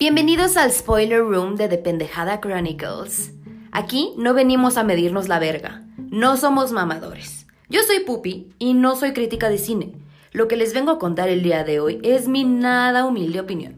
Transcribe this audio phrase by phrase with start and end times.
[0.00, 3.32] Bienvenidos al Spoiler Room de Dependejada Chronicles.
[3.70, 7.46] Aquí no venimos a medirnos la verga, no somos mamadores.
[7.68, 9.92] Yo soy Pupi y no soy crítica de cine.
[10.32, 13.74] Lo que les vengo a contar el día de hoy es mi nada humilde opinión.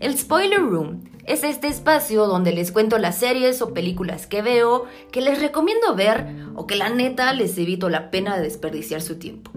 [0.00, 4.86] El Spoiler Room es este espacio donde les cuento las series o películas que veo,
[5.12, 6.26] que les recomiendo ver
[6.56, 9.52] o que la neta les evito la pena de desperdiciar su tiempo.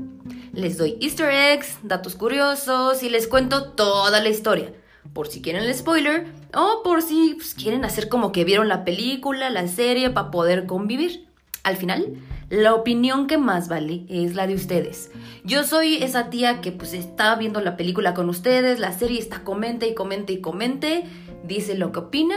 [0.54, 4.72] Les doy easter eggs, datos curiosos y les cuento toda la historia,
[5.14, 8.84] por si quieren el spoiler o por si pues, quieren hacer como que vieron la
[8.84, 11.28] película, la serie para poder convivir.
[11.64, 12.18] Al final,
[12.50, 15.12] la opinión que más vale es la de ustedes.
[15.44, 19.44] Yo soy esa tía que pues está viendo la película con ustedes, la serie está
[19.44, 21.06] comente y comente y comente,
[21.44, 22.36] dice lo que opina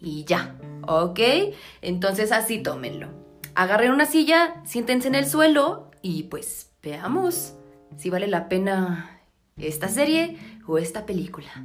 [0.00, 0.56] y ya,
[0.86, 1.20] ¿ok?
[1.82, 3.08] Entonces así tómenlo.
[3.54, 7.54] Agarren una silla, siéntense en el suelo y pues Veamos
[7.96, 9.20] si vale la pena
[9.56, 10.36] esta serie
[10.66, 11.64] o esta película.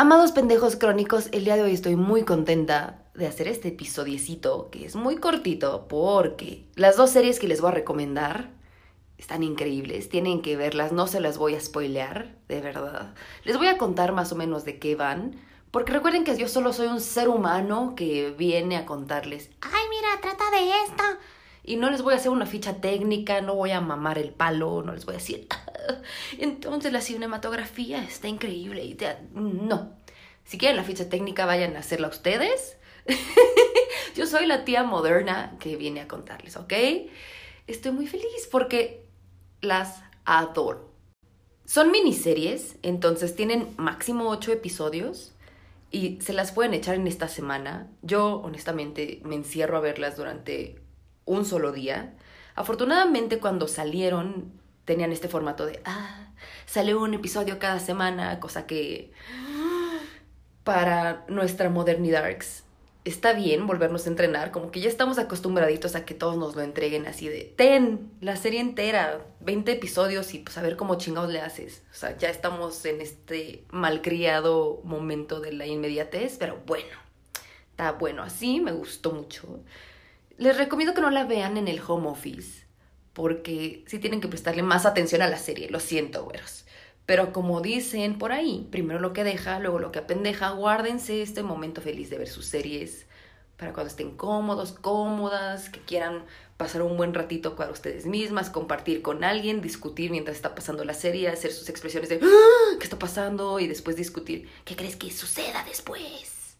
[0.00, 4.86] Amados pendejos crónicos, el día de hoy estoy muy contenta de hacer este episodiecito que
[4.86, 8.48] es muy cortito porque las dos series que les voy a recomendar
[9.16, 13.12] están increíbles, tienen que verlas, no se las voy a spoilear, de verdad.
[13.42, 15.34] Les voy a contar más o menos de qué van,
[15.72, 20.20] porque recuerden que yo solo soy un ser humano que viene a contarles, ay mira,
[20.22, 21.18] trata de esta.
[21.64, 24.80] Y no les voy a hacer una ficha técnica, no voy a mamar el palo,
[24.80, 25.48] no les voy a decir,
[26.38, 28.84] entonces la cinematografía está increíble.
[28.84, 28.96] Y
[29.32, 29.96] No.
[30.44, 32.76] Si quieren la ficha técnica, vayan a hacerla ustedes.
[34.16, 36.72] yo soy la tía moderna que viene a contarles, ¿ok?
[37.66, 39.04] Estoy muy feliz porque
[39.60, 40.88] las adoro.
[41.64, 45.34] Son miniseries, entonces tienen máximo ocho episodios
[45.90, 47.88] y se las pueden echar en esta semana.
[48.02, 50.80] Yo honestamente me encierro a verlas durante
[51.26, 52.14] un solo día.
[52.54, 54.52] Afortunadamente cuando salieron
[54.88, 56.30] tenían este formato de, ah,
[56.64, 59.12] sale un episodio cada semana, cosa que
[60.64, 62.24] para nuestra modernidad
[63.04, 66.62] está bien volvernos a entrenar, como que ya estamos acostumbraditos a que todos nos lo
[66.62, 71.30] entreguen así de, ten, la serie entera, 20 episodios y pues a ver cómo chingados
[71.30, 71.82] le haces.
[71.90, 76.96] O sea, ya estamos en este malcriado momento de la inmediatez, pero bueno,
[77.72, 79.60] está bueno así, me gustó mucho.
[80.38, 82.67] Les recomiendo que no la vean en el home office,
[83.18, 86.64] porque sí tienen que prestarle más atención a la serie, lo siento, güeros.
[87.04, 91.42] Pero como dicen por ahí, primero lo que deja, luego lo que apendeja, guárdense este
[91.42, 93.06] momento feliz de ver sus series
[93.56, 99.02] para cuando estén cómodos, cómodas, que quieran pasar un buen ratito para ustedes mismas, compartir
[99.02, 102.76] con alguien, discutir mientras está pasando la serie, hacer sus expresiones de ¡Ah!
[102.78, 103.58] ¿qué está pasando?
[103.58, 106.56] y después discutir ¿qué crees que suceda después?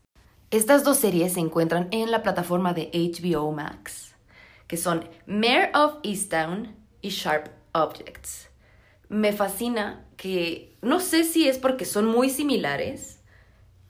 [0.50, 4.16] Estas dos series se encuentran en la plataforma de HBO Max,
[4.68, 8.48] que son Mayor of Easttown y Sharp Objects
[9.08, 13.20] me fascina que no sé si es porque son muy similares,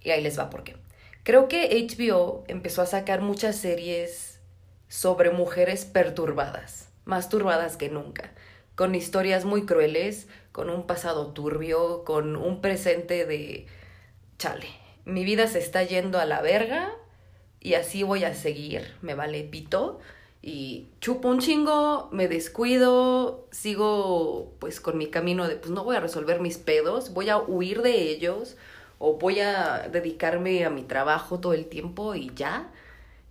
[0.01, 0.77] y ahí les va por qué.
[1.25, 4.41] Creo que HBO empezó a sacar muchas series
[4.89, 8.33] sobre mujeres perturbadas, más turbadas que nunca,
[8.75, 13.67] con historias muy crueles, con un pasado turbio, con un presente de
[14.39, 14.69] chale,
[15.05, 16.93] mi vida se está yendo a la verga
[17.61, 19.99] y así voy a seguir, me vale pito
[20.41, 25.97] y chupo un chingo, me descuido, sigo pues con mi camino de pues no voy
[25.97, 28.57] a resolver mis pedos, voy a huir de ellos
[28.99, 32.73] o voy a dedicarme a mi trabajo todo el tiempo y ya.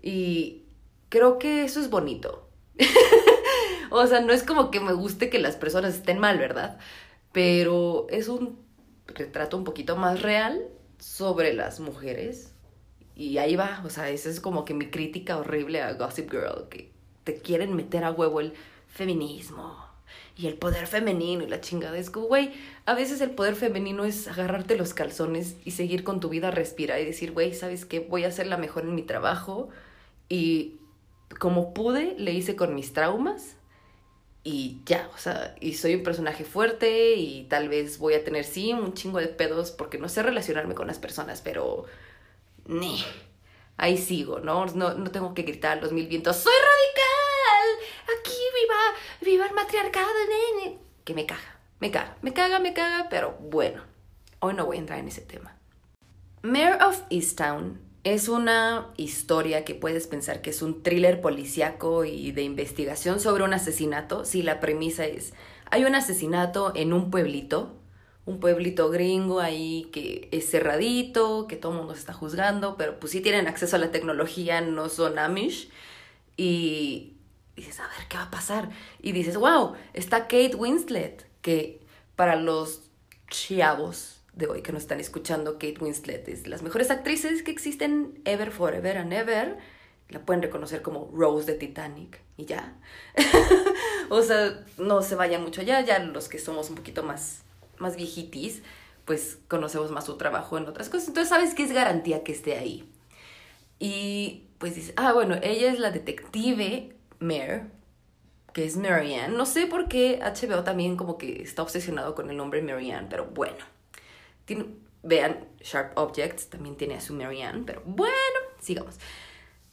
[0.02, 0.64] Y
[1.10, 2.50] creo que eso es bonito.
[3.92, 6.78] o sea, no es como que me guste que las personas estén mal, ¿verdad?
[7.32, 8.60] Pero es un
[9.08, 10.68] retrato un poquito más real
[11.00, 12.54] sobre las mujeres.
[13.16, 16.68] Y ahí va, o sea, esa es como que mi crítica horrible a Gossip Girl,
[16.70, 16.97] que
[17.28, 18.54] te quieren meter a huevo el
[18.88, 19.86] feminismo
[20.38, 21.98] y el poder femenino y la chingada.
[21.98, 22.54] Es como, güey,
[22.86, 27.02] a veces el poder femenino es agarrarte los calzones y seguir con tu vida, respirar
[27.02, 28.00] y decir, güey, ¿sabes qué?
[28.00, 29.68] Voy a ser la mejor en mi trabajo
[30.30, 30.80] y
[31.38, 33.58] como pude, le hice con mis traumas
[34.46, 38.46] y ya, o sea, y soy un personaje fuerte y tal vez voy a tener,
[38.46, 41.84] sí, un chingo de pedos porque no sé relacionarme con las personas, pero...
[42.68, 43.04] Ni
[43.78, 44.66] ahí sigo, ¿no?
[44.68, 44.94] ¿no?
[44.96, 47.17] No tengo que gritar los mil vientos, ¡soy radical!
[48.20, 50.08] Aquí viva, viva el matriarcado,
[50.64, 50.80] nene.
[51.04, 53.84] Que me caga, me caga, me caga, me caga, pero bueno,
[54.40, 55.58] hoy no voy a entrar en ese tema.
[56.42, 62.32] Mayor of Easttown es una historia que puedes pensar que es un thriller policíaco y
[62.32, 64.24] de investigación sobre un asesinato.
[64.24, 65.34] Si la premisa es,
[65.70, 67.76] hay un asesinato en un pueblito,
[68.26, 73.00] un pueblito gringo ahí que es cerradito, que todo el mundo se está juzgando, pero
[73.00, 75.70] pues sí tienen acceso a la tecnología, no son Amish.
[76.38, 77.17] Y
[77.62, 78.70] dices, a ver, ¿qué va a pasar?
[79.02, 81.82] Y dices, wow, está Kate Winslet, que
[82.16, 82.84] para los
[83.30, 88.22] chavos de hoy que nos están escuchando, Kate Winslet es las mejores actrices que existen
[88.26, 89.58] ever, forever and ever.
[90.10, 92.76] La pueden reconocer como Rose de Titanic y ya.
[94.10, 97.42] o sea, no se vaya mucho allá, ya los que somos un poquito más,
[97.78, 98.62] más viejitis,
[99.04, 101.10] pues conocemos más su trabajo en otras cosas.
[101.10, 102.88] Entonces sabes que es garantía que esté ahí.
[103.80, 107.64] Y pues dice, ah, bueno, ella es la detective Mare,
[108.54, 109.36] que es Marianne.
[109.36, 113.26] No sé por qué HBO también como que está obsesionado con el nombre Marianne, pero
[113.26, 113.58] bueno.
[115.04, 118.14] vean, Sharp Objects también tiene a su Marianne, pero bueno,
[118.60, 118.96] sigamos.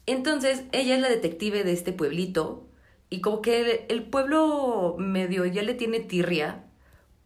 [0.05, 2.67] Entonces, ella es la detective de este pueblito
[3.09, 6.63] y como que el, pueblo medio ya le tiene tirria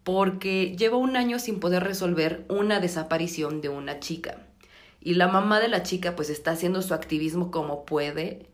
[0.04, 4.46] porque lleva un año sin poder resolver una desaparición de una chica.
[5.02, 8.49] Y la mamá de la chica pues está haciendo su activismo como puede.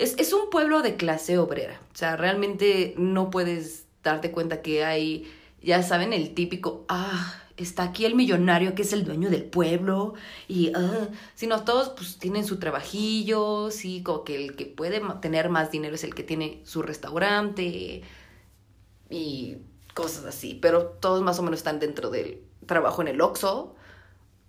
[0.00, 1.80] Es, es un pueblo de clase obrera.
[1.92, 5.30] O sea, realmente no puedes darte cuenta que hay,
[5.62, 10.14] ya saben, el típico, ah, está aquí el millonario que es el dueño del pueblo
[10.48, 15.50] y uh, sino todos pues tienen su trabajillo, sí, como que el que puede tener
[15.50, 18.02] más dinero es el que tiene su restaurante
[19.10, 19.56] y
[19.92, 23.74] cosas así, pero todos más o menos están dentro del trabajo en el Oxxo,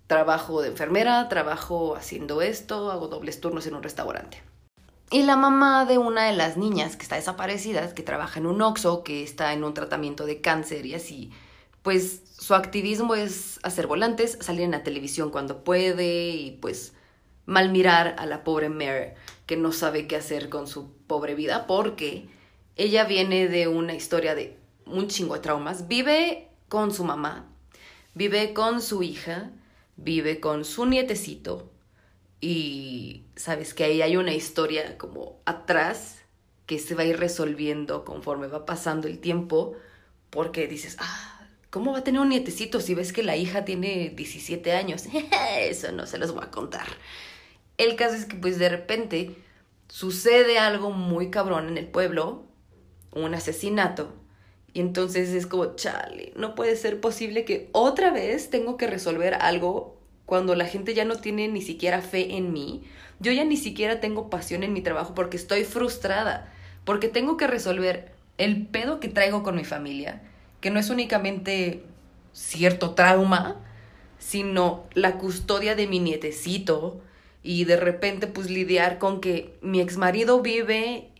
[0.06, 4.51] trabajo de enfermera, trabajo haciendo esto, hago dobles turnos en un restaurante.
[5.12, 8.62] Y la mamá de una de las niñas que está desaparecida, que trabaja en un
[8.62, 11.30] Oxxo, que está en un tratamiento de cáncer y así,
[11.82, 16.94] pues su activismo es hacer volantes, salir en la televisión cuando puede y pues
[17.44, 19.14] mal mirar a la pobre Mare
[19.44, 22.30] que no sabe qué hacer con su pobre vida porque
[22.76, 24.56] ella viene de una historia de
[24.86, 25.88] un chingo de traumas.
[25.88, 27.50] Vive con su mamá,
[28.14, 29.50] vive con su hija,
[29.96, 31.71] vive con su nietecito
[32.42, 36.18] y sabes que ahí hay una historia como atrás
[36.66, 39.74] que se va a ir resolviendo conforme va pasando el tiempo
[40.28, 41.32] porque dices, ah,
[41.72, 45.04] ¿Cómo va a tener un nietecito si ves que la hija tiene 17 años?
[45.58, 46.86] Eso no se los voy a contar.
[47.78, 49.34] El caso es que pues de repente
[49.88, 52.44] sucede algo muy cabrón en el pueblo,
[53.12, 54.12] un asesinato,
[54.74, 59.32] y entonces es como, chale, no puede ser posible que otra vez tengo que resolver
[59.32, 59.98] algo
[60.32, 62.84] cuando la gente ya no tiene ni siquiera fe en mí.
[63.20, 66.50] Yo ya ni siquiera tengo pasión en mi trabajo porque estoy frustrada,
[66.86, 70.22] porque tengo que resolver el pedo que traigo con mi familia
[70.62, 71.82] que no es únicamente
[72.32, 73.56] cierto trauma,
[74.18, 77.02] sino la custodia de mi nietecito
[77.42, 81.10] y de repente pues lidiar con que mi exmarido vive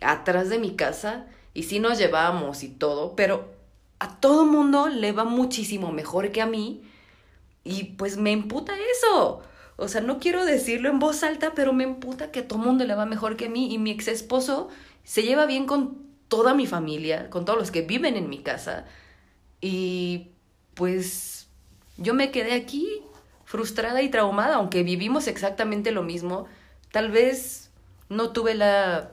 [0.00, 3.52] atrás de mi casa y sí nos llevamos y todo, pero
[3.98, 6.82] a todo mundo le va muchísimo mejor que a mí
[7.66, 9.42] y pues me emputa eso.
[9.76, 12.84] O sea, no quiero decirlo en voz alta, pero me emputa que a todo mundo
[12.84, 14.68] le va mejor que a mí y mi ex esposo
[15.04, 15.98] se lleva bien con
[16.28, 18.86] toda mi familia, con todos los que viven en mi casa.
[19.60, 20.28] Y
[20.74, 21.48] pues
[21.98, 22.88] yo me quedé aquí
[23.44, 26.46] frustrada y traumada, aunque vivimos exactamente lo mismo.
[26.90, 27.70] Tal vez
[28.08, 29.10] no tuve la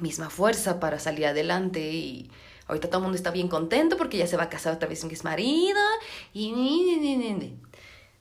[0.00, 2.30] misma fuerza para salir adelante y
[2.66, 5.00] ahorita todo el mundo está bien contento porque ya se va a casar otra vez
[5.00, 5.80] con mi marido
[6.32, 6.52] y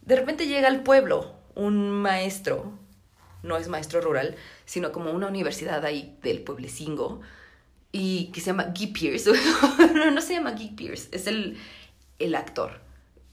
[0.07, 2.71] de repente llega al pueblo un maestro,
[3.44, 7.20] no es maestro rural, sino como una universidad ahí del pueblecingo,
[7.91, 9.29] y que se llama Guy Pierce.
[10.13, 11.58] no, se llama Guy Pierce, es el,
[12.20, 12.79] el actor.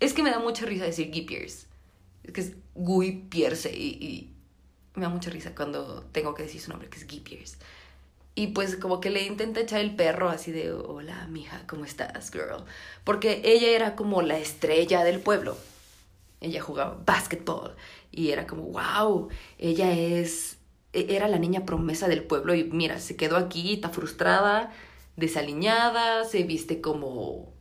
[0.00, 1.68] Es que me da mucha risa decir Guy Pierce.
[2.24, 4.30] Es que es Guy Pierce y, y,
[4.96, 7.56] me da mucha risa cuando tengo que decir su nombre, que es Guy Pierce.
[8.34, 12.32] Y pues como que le intenta echar el perro así de, hola, mija, ¿cómo estás,
[12.32, 12.64] girl?
[13.04, 15.56] Porque ella era como la estrella del pueblo.
[16.44, 17.74] Ella jugaba basketball
[18.10, 20.58] y era como, wow, ella es
[20.94, 24.72] e, era la niña promesa del pueblo y mira, se quedó aquí, está frustrada,
[25.16, 27.52] desaliñada, se viste como,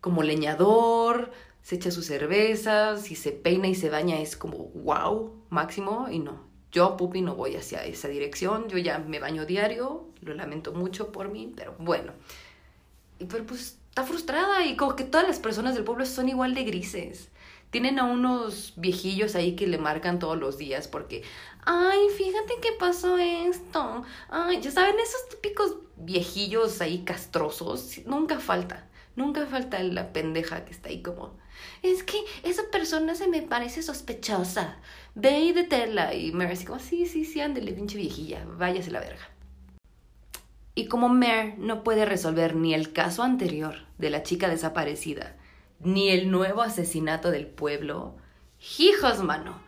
[0.00, 1.30] como leñador,
[1.62, 6.18] se echa sus cervezas, si se peina y se baña es como wow, máximo, y
[6.18, 6.52] no.
[6.72, 11.12] Yo, Pupi, no voy hacia esa dirección, yo ya me baño diario, lo lamento mucho
[11.12, 12.12] por mí, pero bueno.
[13.18, 16.54] Y pero pues está frustrada y como que todas las personas del pueblo son igual
[16.54, 17.30] de grises.
[17.74, 21.24] Tienen a unos viejillos ahí que le marcan todos los días porque,
[21.64, 24.04] ay, fíjate que pasó esto.
[24.28, 28.88] Ay, ya saben, esos típicos viejillos ahí castrosos, nunca falta.
[29.16, 31.36] Nunca falta la pendeja que está ahí como,
[31.82, 34.76] es que esa persona se me parece sospechosa.
[35.16, 36.14] Ve y deténla.
[36.14, 39.28] Y Mare así como, sí, sí, sí, ándele, pinche viejilla, váyase la verga.
[40.76, 45.34] Y como Mare no puede resolver ni el caso anterior de la chica desaparecida,
[45.80, 48.16] ni el nuevo asesinato del pueblo.
[48.78, 49.60] Hijos, mano.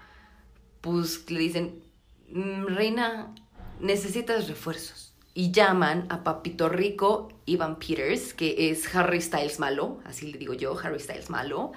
[0.80, 1.82] Pues le dicen,
[2.30, 3.34] mm, reina,
[3.80, 5.12] necesitas refuerzos.
[5.38, 10.54] y llaman a Papito Rico Ivan Peters, que es Harry Styles malo, así le digo
[10.54, 11.72] yo, Harry Styles malo.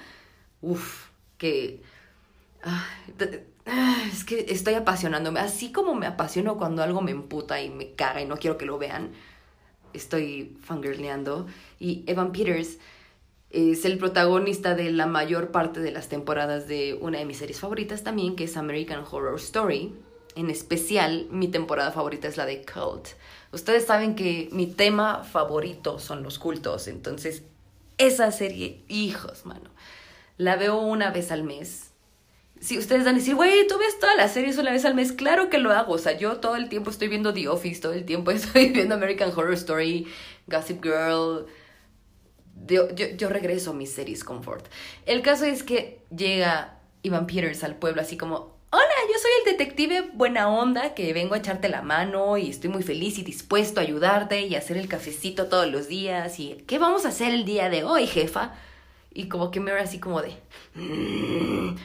[0.61, 1.81] Uf, que...
[4.13, 8.21] es que estoy apasionándome, así como me apasiono cuando algo me emputa y me caga
[8.21, 9.11] y no quiero que lo vean,
[9.93, 11.47] estoy fangirleando.
[11.79, 12.77] Y Evan Peters
[13.49, 17.59] es el protagonista de la mayor parte de las temporadas de una de mis series
[17.59, 19.95] favoritas también, que es American Horror Story.
[20.35, 23.09] En especial, mi temporada favorita es la de Cult.
[23.51, 27.43] Ustedes saben que mi tema favorito son los cultos, entonces
[27.97, 29.71] esa serie, hijos, mano,
[30.37, 31.91] la veo una vez al mes.
[32.61, 35.11] Si ustedes van a decir, güey, tú ves todas las series una vez al mes,
[35.11, 35.93] claro que lo hago.
[35.93, 38.95] O sea, yo todo el tiempo estoy viendo The Office, todo el tiempo estoy viendo
[38.95, 40.07] American Horror Story,
[40.47, 41.47] Gossip Girl,
[42.67, 44.65] yo, yo, regreso a mis series confort.
[45.05, 49.51] El caso es que llega Ivan Peters al pueblo así como, hola, yo soy el
[49.57, 53.79] detective buena onda que vengo a echarte la mano y estoy muy feliz y dispuesto
[53.79, 57.45] a ayudarte y hacer el cafecito todos los días y ¿qué vamos a hacer el
[57.45, 58.53] día de hoy, jefa?
[59.13, 60.33] Y como que me era así como de...
[60.75, 61.75] Mm,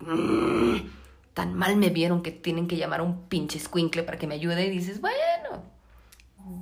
[0.00, 0.90] mm,
[1.34, 4.36] tan mal me vieron que tienen que llamar a un pinche squinkle para que me
[4.36, 5.73] ayude y dices, bueno,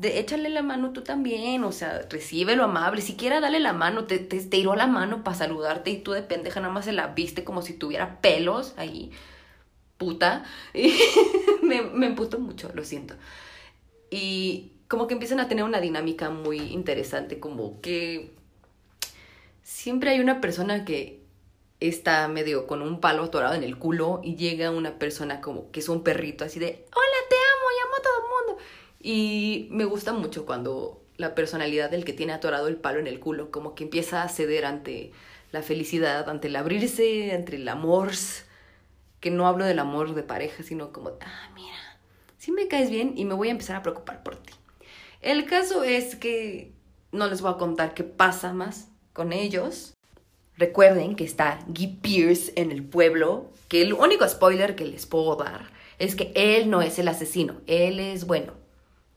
[0.02, 4.04] de, échale la mano tú también, o sea, recibe lo amable, siquiera dale la mano,
[4.04, 7.06] te, te tiró la mano para saludarte y tú de pendeja nada más se la
[7.08, 9.12] viste como si tuviera pelos ahí,
[9.98, 10.44] puta,
[10.74, 10.92] y
[11.62, 13.14] me, me mucho, lo siento.
[14.10, 18.34] Y como que empiezan a tener una dinámica muy interesante, como que
[19.62, 21.22] siempre hay una persona que
[21.78, 25.78] está medio con un palo atorado en el culo y llega una persona como que
[25.80, 28.62] es un perrito así de, hola, te amo, llamo a todo el mundo
[29.02, 33.20] y me gusta mucho cuando la personalidad del que tiene atorado el palo en el
[33.20, 35.12] culo, como que empieza a ceder ante
[35.50, 38.12] la felicidad, ante el abrirse, ante el amor,
[39.20, 41.76] que no hablo del amor de pareja, sino como, ah, mira,
[42.38, 44.52] sí me caes bien y me voy a empezar a preocupar por ti.
[45.20, 46.72] El caso es que
[47.12, 49.94] no les voy a contar qué pasa más con ellos.
[50.56, 55.36] Recuerden que está Guy Pierce en el pueblo, que el único spoiler que les puedo
[55.36, 58.61] dar es que él no es el asesino, él es bueno.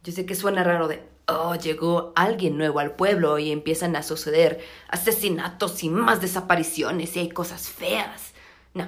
[0.06, 4.04] Yo sé que suena raro de, oh, llegó alguien nuevo al pueblo y empiezan a
[4.04, 8.36] suceder asesinatos y más desapariciones y hay cosas feas.
[8.76, 8.88] No,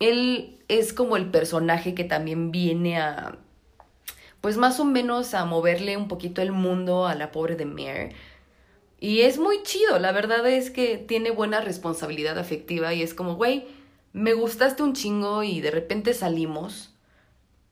[0.00, 3.36] él es como el personaje que también viene a,
[4.40, 8.14] pues más o menos a moverle un poquito el mundo a la pobre de Mare.
[8.98, 13.34] Y es muy chido, la verdad es que tiene buena responsabilidad afectiva y es como,
[13.34, 13.66] güey,
[14.14, 16.95] me gustaste un chingo y de repente salimos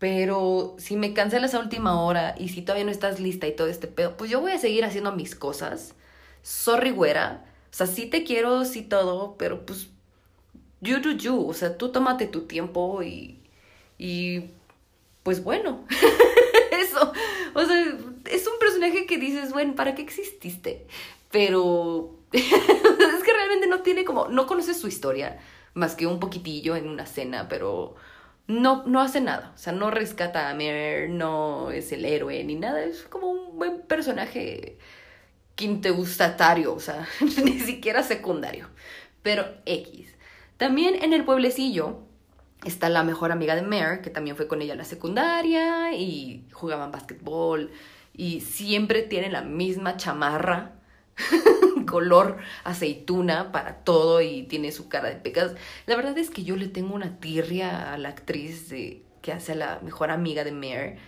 [0.04, 3.68] pero si me cancelas a última hora y si todavía no estás lista y todo
[3.68, 5.94] este pedo, pues yo voy a seguir haciendo mis cosas.
[6.42, 7.46] Sorry, güera.
[7.72, 9.88] O sea, sí te quiero, sí todo, pero pues
[10.82, 11.48] you do you.
[11.48, 13.40] O sea, tú tómate tu tiempo y.
[13.96, 14.50] Y.
[15.22, 15.86] Pues bueno.
[16.70, 17.10] Eso.
[17.54, 17.96] O sea,
[18.30, 20.86] es un personaje que dices, bueno, ¿para qué exististe?
[21.30, 22.14] Pero.
[22.32, 24.28] es que realmente no tiene como.
[24.28, 25.38] No conoces su historia.
[25.72, 27.94] Más que un poquitillo en una cena, pero
[28.46, 29.52] no, no hace nada.
[29.54, 32.82] O sea, no rescata a Mer, no es el héroe ni nada.
[32.84, 34.78] Es como un buen personaje
[35.54, 37.06] quintegustatario, o sea,
[37.44, 38.68] ni siquiera secundario.
[39.22, 40.14] Pero X.
[40.56, 42.00] También en el pueblecillo
[42.64, 46.46] está la mejor amiga de Mer, que también fue con ella a la secundaria y
[46.52, 47.70] jugaban básquetbol
[48.12, 50.72] y siempre tiene la misma chamarra
[51.86, 55.54] color aceituna para todo y tiene su cara de pecas.
[55.86, 59.52] La verdad es que yo le tengo una tirria a la actriz de, que hace
[59.52, 60.98] a la mejor amiga de Mare.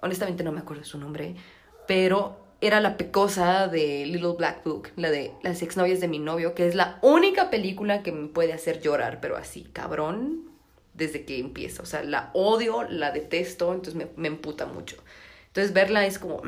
[0.00, 1.36] Honestamente no me acuerdo su nombre,
[1.86, 6.54] pero era la pecosa de Little Black Book, la de las exnovias de mi novio,
[6.54, 10.50] que es la única película que me puede hacer llorar, pero así, cabrón,
[10.94, 11.82] desde que empieza.
[11.82, 14.96] O sea, la odio, la detesto, entonces me, me emputa mucho.
[15.48, 16.42] Entonces verla es como...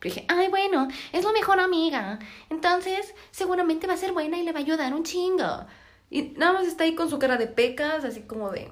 [0.00, 2.18] Mm, dije, ay, bueno, es la mejor amiga.
[2.50, 5.66] Entonces, seguramente va a ser buena y le va a ayudar un chingo.
[6.10, 8.70] Y nada más está ahí con su cara de pecas, así como de,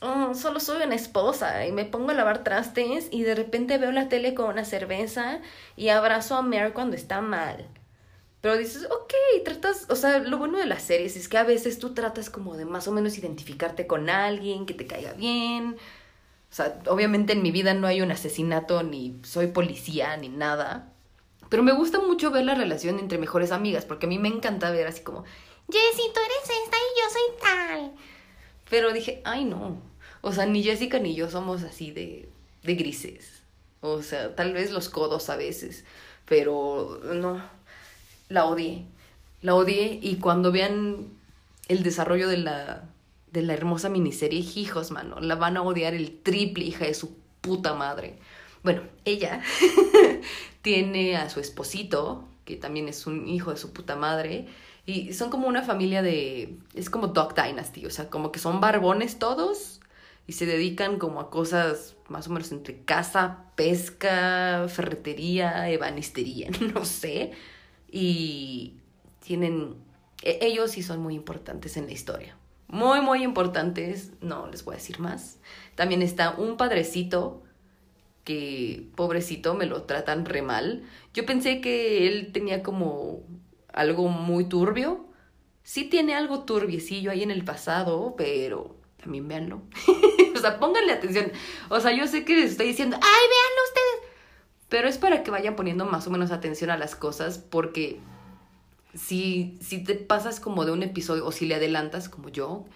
[0.00, 1.66] oh, solo soy una esposa.
[1.66, 5.40] Y me pongo a lavar trastes y de repente veo la tele con una cerveza
[5.76, 7.68] y abrazo a Mare cuando está mal.
[8.40, 9.12] Pero dices, ok,
[9.44, 12.56] tratas, o sea, lo bueno de las series es que a veces tú tratas como
[12.56, 15.76] de más o menos identificarte con alguien, que te caiga bien,
[16.50, 20.92] o sea, obviamente en mi vida no hay un asesinato, ni soy policía, ni nada.
[21.48, 24.70] Pero me gusta mucho ver la relación entre mejores amigas, porque a mí me encanta
[24.70, 25.24] ver así como,
[25.70, 27.92] Jessie, tú eres esta y yo soy tal.
[28.70, 29.80] Pero dije, ay no.
[30.20, 32.28] O sea, ni Jessica ni yo somos así de,
[32.62, 33.42] de grises.
[33.80, 35.84] O sea, tal vez los codos a veces.
[36.24, 37.42] Pero no.
[38.28, 38.84] La odié.
[39.42, 41.08] La odié y cuando vean
[41.68, 42.84] el desarrollo de la
[43.32, 47.16] de la hermosa miniserie, hijos, mano, la van a odiar el triple, hija de su
[47.40, 48.18] puta madre.
[48.62, 49.42] Bueno, ella
[50.62, 54.46] tiene a su esposito, que también es un hijo de su puta madre,
[54.86, 56.56] y son como una familia de...
[56.74, 59.80] es como Dog Dynasty, o sea, como que son barbones todos
[60.26, 66.84] y se dedican como a cosas más o menos entre casa, pesca, ferretería, ebanistería, no
[66.86, 67.32] sé.
[67.92, 68.74] Y
[69.20, 69.76] tienen...
[70.22, 72.37] e- Ellos sí son muy importantes en la historia.
[72.68, 74.12] Muy, muy importantes.
[74.20, 75.38] No les voy a decir más.
[75.74, 77.42] También está un padrecito
[78.24, 80.84] que, pobrecito, me lo tratan re mal.
[81.14, 83.22] Yo pensé que él tenía como
[83.72, 85.06] algo muy turbio.
[85.62, 89.62] Sí tiene algo turbiecillo ahí en el pasado, pero también véanlo.
[90.36, 91.32] o sea, pónganle atención.
[91.70, 94.12] O sea, yo sé que les estoy diciendo, ¡ay, véanlo ustedes!
[94.68, 98.00] Pero es para que vayan poniendo más o menos atención a las cosas, porque
[98.94, 102.66] si, si te pasas como de un episodio o si le adelantas como yo,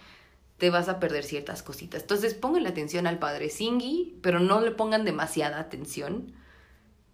[0.57, 2.01] te vas a perder ciertas cositas.
[2.01, 6.31] Entonces pónganle atención al padre Singy, pero no le pongan demasiada atención.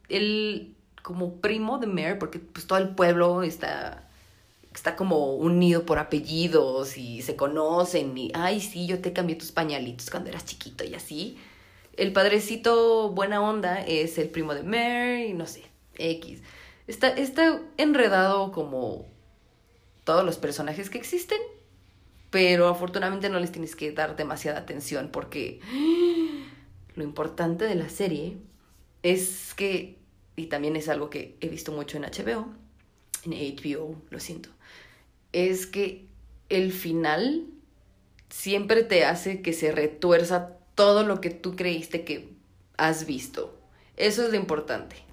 [0.09, 4.09] Él, como primo de Mare, porque pues todo el pueblo está,
[4.73, 9.51] está como unido por apellidos y se conocen y, ay, sí, yo te cambié tus
[9.51, 11.37] pañalitos cuando eras chiquito y así.
[11.97, 15.63] El padrecito buena onda es el primo de Mare y no sé,
[15.95, 16.41] X.
[16.89, 19.05] Está, está enredado como
[20.05, 21.37] todos los personajes que existen,
[22.31, 25.59] pero afortunadamente no les tienes que dar demasiada atención porque
[26.95, 28.37] lo importante de la serie
[29.03, 29.99] es que,
[30.35, 32.47] y también es algo que he visto mucho en HBO,
[33.23, 34.49] en HBO, lo siento,
[35.31, 36.07] es que
[36.49, 37.45] el final
[38.29, 42.33] siempre te hace que se retuerza todo lo que tú creíste que
[42.77, 43.55] has visto.
[43.95, 45.08] Eso es lo importante.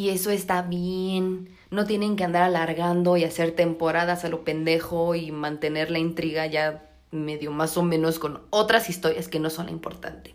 [0.00, 1.50] Y eso está bien.
[1.70, 6.46] No tienen que andar alargando y hacer temporadas a lo pendejo y mantener la intriga
[6.46, 10.34] ya medio más o menos con otras historias que no son la importante.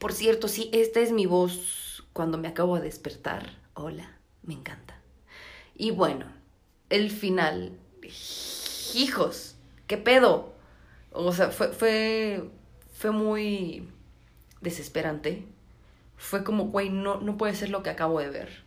[0.00, 3.48] Por cierto, sí, esta es mi voz cuando me acabo de despertar.
[3.74, 5.00] Hola, me encanta.
[5.76, 6.26] Y bueno,
[6.90, 7.78] el final.
[8.92, 9.54] Hijos,
[9.86, 10.52] ¿qué pedo?
[11.12, 12.50] O sea, fue, fue,
[12.90, 13.88] fue muy
[14.62, 15.46] desesperante.
[16.16, 18.65] Fue como, güey, no, no puede ser lo que acabo de ver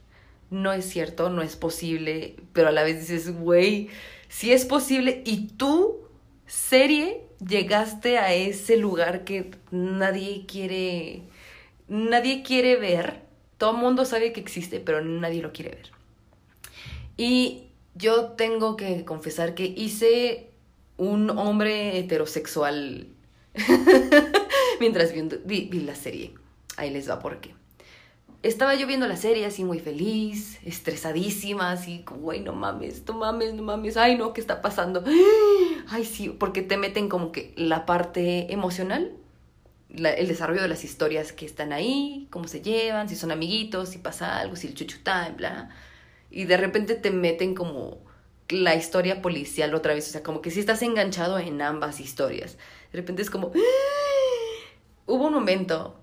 [0.50, 3.90] no es cierto, no es posible, pero a la vez dices, güey,
[4.28, 6.00] sí es posible y tú,
[6.48, 11.24] serie, llegaste a ese lugar que nadie quiere,
[11.88, 13.22] nadie quiere ver,
[13.58, 15.92] todo el mundo sabe que existe, pero nadie lo quiere ver.
[17.18, 20.50] Y yo tengo que confesar que hice
[20.98, 23.08] un hombre heterosexual
[24.80, 26.34] mientras vi, vi, vi la serie.
[26.78, 27.59] Ahí les va por qué
[28.42, 33.16] estaba yo viendo la serie así muy feliz, estresadísima, así como, güey, no mames, no
[33.16, 35.04] mames, no mames, ay no, ¿qué está pasando?
[35.92, 39.12] Ay sí, porque te meten como que la parte emocional,
[39.90, 43.90] la, el desarrollo de las historias que están ahí, cómo se llevan, si son amiguitos,
[43.90, 45.70] si pasa algo, si el chuchutá, bla.
[46.30, 47.98] Y de repente te meten como
[48.50, 52.58] la historia policial otra vez, o sea, como que si estás enganchado en ambas historias.
[52.92, 53.52] De repente es como...
[55.08, 56.00] Hubo un momento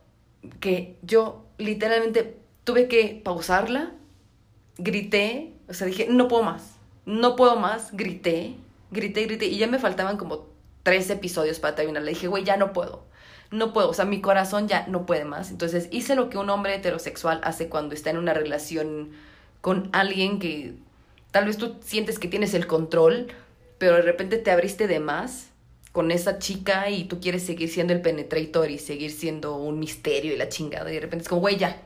[0.61, 3.93] que yo literalmente tuve que pausarla,
[4.79, 8.57] grité, o sea, dije, no puedo más, no puedo más, grité,
[8.91, 10.47] grité, grité, y ya me faltaban como
[10.83, 12.03] tres episodios para terminar.
[12.03, 13.05] Le dije, güey, ya no puedo,
[13.51, 15.51] no puedo, o sea, mi corazón ya no puede más.
[15.51, 19.11] Entonces hice lo que un hombre heterosexual hace cuando está en una relación
[19.61, 20.75] con alguien que
[21.31, 23.29] tal vez tú sientes que tienes el control,
[23.79, 25.51] pero de repente te abriste de más
[25.97, 30.35] con esa chica y tú quieres seguir siendo el penetrator y seguir siendo un misterio
[30.35, 30.91] y la chingada.
[30.91, 31.81] Y de repente es como, güey, ya,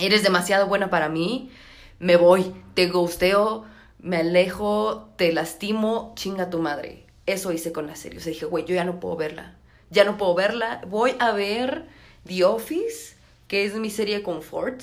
[0.00, 1.52] eres demasiado buena para mí,
[2.00, 3.64] me voy, te gusteo,
[4.00, 7.06] me alejo, te lastimo, chinga tu madre.
[7.24, 8.18] Eso hice con la serie.
[8.18, 9.54] O sea, dije, güey, yo ya no puedo verla.
[9.90, 10.80] Ya no puedo verla.
[10.88, 11.86] Voy a ver
[12.26, 13.14] The Office,
[13.46, 14.82] que es mi serie confort.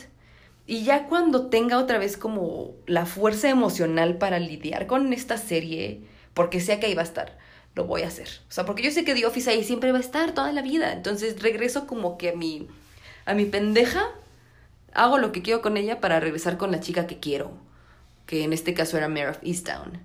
[0.65, 6.05] Y ya cuando tenga otra vez como la fuerza emocional para lidiar con esta serie,
[6.33, 7.43] porque sé que ahí va a estar
[7.75, 8.27] lo voy a hacer.
[8.49, 10.61] O sea, porque yo sé que The Office ahí siempre va a estar toda la
[10.61, 10.93] vida.
[10.93, 12.67] Entonces regreso como que a mi,
[13.25, 14.05] a mi pendeja,
[14.93, 17.51] hago lo que quiero con ella para regresar con la chica que quiero.
[18.25, 19.99] Que en este caso era Mayor of Easttown.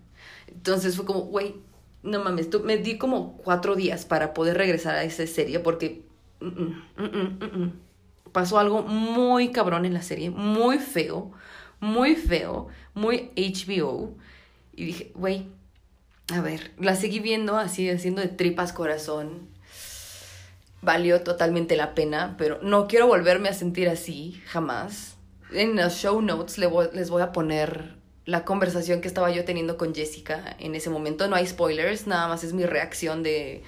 [0.48, 1.56] Entonces fue como, güey,
[2.02, 6.02] no mames, tú, me di como cuatro días para poder regresar a esa serie porque
[6.40, 6.46] mm
[6.96, 7.72] -mm, mm
[8.32, 11.32] pasó algo muy cabrón en la serie, muy feo,
[11.80, 14.14] muy feo, muy HBO.
[14.74, 15.48] Y dije, güey,
[16.32, 19.48] a ver, la seguí viendo así, haciendo de tripas corazón.
[20.82, 25.16] Valió totalmente la pena, pero no quiero volverme a sentir así, jamás.
[25.52, 29.94] En los show notes les voy a poner la conversación que estaba yo teniendo con
[29.94, 31.28] Jessica en ese momento.
[31.28, 33.62] No hay spoilers, nada más es mi reacción de,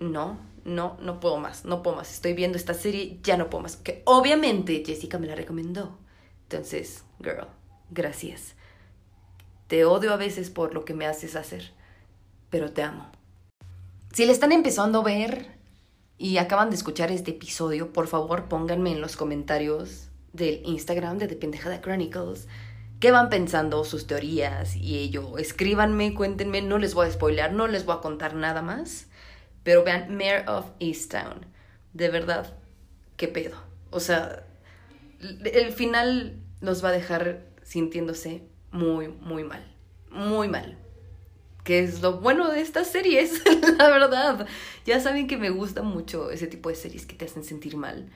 [0.00, 2.12] no, no, no puedo más, no puedo más.
[2.12, 3.76] Estoy viendo esta serie, ya no puedo más.
[3.76, 5.96] Que obviamente Jessica me la recomendó.
[6.42, 7.46] Entonces, girl,
[7.90, 8.56] gracias.
[9.68, 11.72] Te odio a veces por lo que me haces hacer,
[12.50, 13.10] pero te amo.
[14.12, 15.46] Si le están empezando a ver
[16.18, 21.28] y acaban de escuchar este episodio, por favor pónganme en los comentarios del Instagram de
[21.28, 22.46] The Pendejada Chronicles
[23.00, 25.38] qué van pensando, sus teorías y ello.
[25.38, 29.08] Escríbanme, cuéntenme, no les voy a spoilear, no les voy a contar nada más.
[29.64, 31.46] Pero vean, Mayor of Easttown.
[31.94, 32.54] De verdad,
[33.16, 33.56] qué pedo.
[33.90, 34.44] O sea,
[35.20, 39.64] el final nos va a dejar sintiéndose muy, muy mal.
[40.10, 40.78] Muy mal.
[41.70, 43.44] Que es lo bueno de estas series,
[43.78, 44.44] la verdad.
[44.84, 48.10] Ya saben que me gusta mucho ese tipo de series que te hacen sentir mal.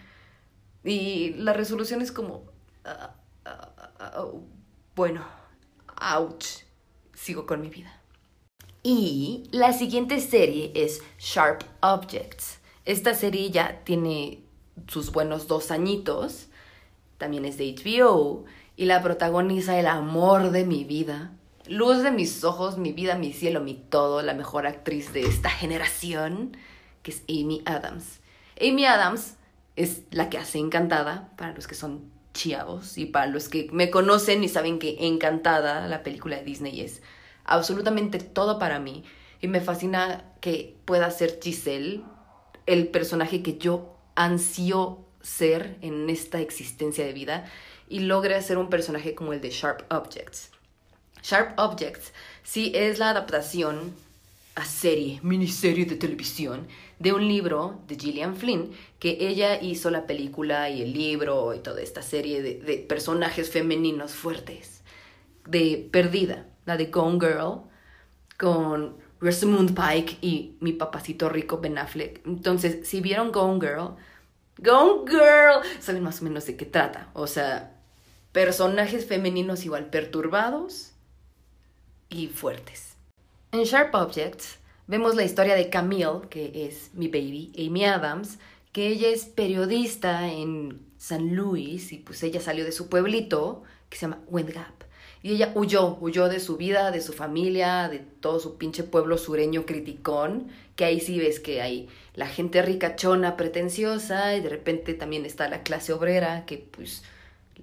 [0.83, 2.51] Y la resolución es como...
[2.85, 3.15] Ah,
[3.45, 4.27] ah, ah,
[4.97, 5.25] bueno,
[6.17, 6.65] ouch.
[7.15, 8.01] Sigo con mi vida.
[8.83, 12.59] Y la siguiente serie es Sharp Objects.
[12.85, 14.43] Esta serie ya tiene
[14.89, 16.49] sus buenos dos añitos.
[17.19, 18.47] También es de HBO.
[18.75, 21.31] Y la protagoniza el amor de mi vida.
[21.67, 24.21] Luz de mis ojos, mi vida, mi cielo, mi todo.
[24.23, 26.57] La mejor actriz de esta generación.
[27.03, 28.21] Que es Amy Adams.
[28.61, 29.37] Amy Adams
[29.77, 31.31] es la que hace Encantada.
[31.37, 32.99] Para los que son chiavos.
[32.99, 37.03] Y para los que me conocen y saben que Encantada, la película de Disney, es
[37.45, 39.05] absolutamente todo para mí.
[39.41, 42.03] Y me fascina que pueda ser Giselle
[42.67, 47.45] el personaje que yo ansío ser en esta existencia de vida
[47.89, 50.54] y logre hacer un personaje como el de Sharp Objects.
[51.25, 53.95] Sharp Objects sí es la adaptación
[54.57, 60.07] a serie, miniserie de televisión de un libro de Gillian Flynn, que ella hizo la
[60.07, 64.83] película y el libro y toda esta serie de, personajes femeninos fuertes,
[65.47, 67.63] de Perdida, la de Gone Girl,
[68.39, 72.21] con Rosamund Pike y mi papacito rico Ben Affleck.
[72.27, 73.97] Entonces, si vieron Gone Girl,
[74.59, 77.09] Gone Girl, saben más o menos de qué trata.
[77.15, 77.81] O sea,
[78.33, 80.94] personajes femeninos igual perturbados
[82.33, 82.97] fuertes.
[83.53, 88.39] En Sharp Objects vemos la historia de Camille, que es mi baby, Amy Adams,
[88.73, 93.97] que ella es periodista en San Luis y pues ella salió de su pueblito que
[93.97, 94.85] se llama Wind Gap
[95.25, 99.17] y ella huyó, huyó de su vida, de su familia, de todo su pinche pueblo
[99.17, 104.93] sureño criticón, que ahí sí ves que hay la gente ricachona, pretenciosa, y de repente
[104.93, 107.05] también está la clase obrera que pues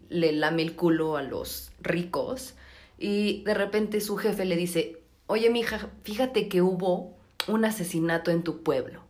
[0.10, 2.56] le lame el culo a los ricos.
[3.02, 8.44] Y de repente su jefe le dice, oye mija, fíjate que hubo un asesinato en
[8.44, 9.02] tu pueblo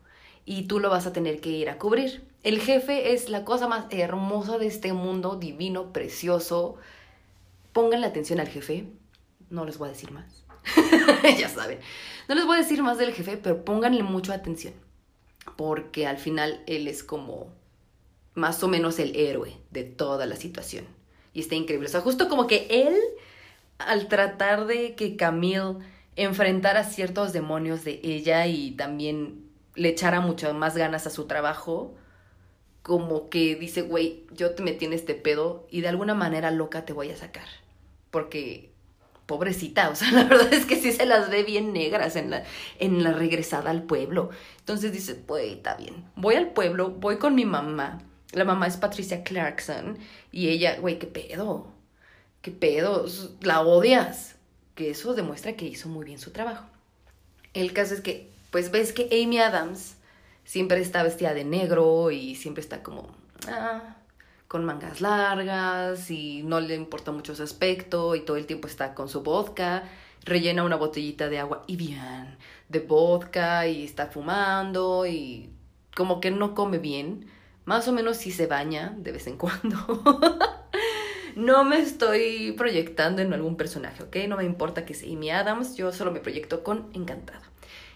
[0.46, 2.24] y tú lo vas a tener que ir a cubrir.
[2.44, 6.78] El jefe es la cosa más hermosa de este mundo, divino, precioso,
[7.74, 8.86] Pongan la atención al jefe.
[9.50, 10.44] No les voy a decir más.
[11.40, 11.80] ya saben.
[12.28, 14.74] No les voy a decir más del jefe, pero pónganle mucha atención.
[15.56, 17.48] Porque al final él es como
[18.34, 20.86] más o menos el héroe de toda la situación.
[21.34, 21.88] Y está increíble.
[21.88, 22.96] O sea, justo como que él,
[23.82, 25.78] al tratar de que Camille
[26.16, 31.96] enfrentara ciertos demonios de ella y también le echara muchas más ganas a su trabajo,
[32.84, 36.86] como que dice, güey, yo te metí en este pedo y de alguna manera loca
[36.86, 37.46] te voy a sacar
[38.12, 38.70] porque
[39.26, 42.44] pobrecita, o sea, la verdad es que sí se las ve bien negras en la,
[42.80, 44.30] en la regresada al pueblo.
[44.60, 48.04] Entonces dice, pues está bien, voy al pueblo, voy con mi mamá.
[48.34, 49.98] La mamá es Patricia Clarkson
[50.32, 51.68] y ella, güey, qué pedo,
[52.42, 53.06] qué pedo,
[53.42, 54.36] la odias.
[54.76, 56.66] Que eso demuestra que hizo muy bien su trabajo.
[57.54, 59.96] El caso es que, pues ves que Amy Adams
[60.46, 63.10] siempre está vestida de negro y siempre está como,
[63.48, 63.96] ah,
[64.48, 68.94] con mangas largas y no le importa mucho su aspecto y todo el tiempo está
[68.94, 69.84] con su vodka,
[70.24, 72.38] rellena una botellita de agua y bien,
[72.70, 75.50] de vodka y está fumando y
[75.96, 77.28] como que no come bien,
[77.66, 79.78] más o menos sí se baña de vez en cuando.
[81.36, 84.18] no me estoy proyectando en algún personaje, ¿ok?
[84.28, 87.42] No me importa que sea Amy Adams, yo solo me proyecto con Encantada.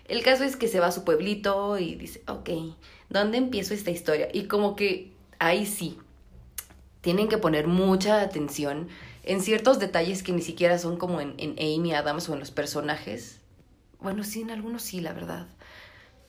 [0.08, 2.50] El caso es que se va a su pueblito y dice, ok,
[3.10, 4.30] ¿dónde empiezo esta historia?
[4.32, 5.98] Y como que ahí sí,
[7.02, 8.88] tienen que poner mucha atención
[9.24, 13.42] en ciertos detalles que ni siquiera son como en, Amy Adams o en los personajes.
[14.00, 15.48] Bueno, sí, en algunos sí, la verdad.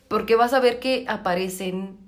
[0.08, 1.98] Porque vas a ver que aparecen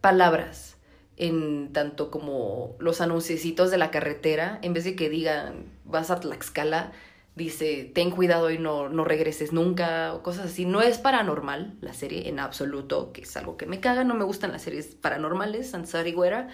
[0.00, 0.73] palabras
[1.16, 6.20] en tanto como los anunciecitos de la carretera, en vez de que digan vas a
[6.20, 6.92] Tlaxcala,
[7.36, 10.66] dice ten cuidado y no, no regreses nunca o cosas así.
[10.66, 14.24] No es paranormal la serie en absoluto, que es algo que me caga, no me
[14.24, 16.48] gustan las series paranormales, Sansari Güera